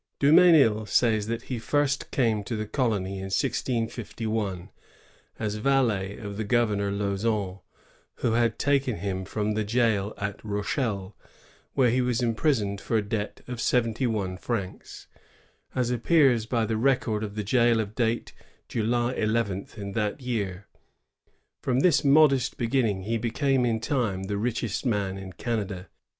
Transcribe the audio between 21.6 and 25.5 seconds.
From this modest beginning he became in time the richest man in